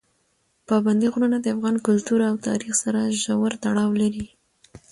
پابندي 0.67 1.07
غرونه 1.13 1.37
د 1.41 1.45
افغان 1.55 1.75
کلتور 1.87 2.19
او 2.29 2.35
تاریخ 2.47 2.73
سره 2.83 3.15
ژور 3.21 3.51
تړاو 3.63 3.89
لري. 4.01 4.25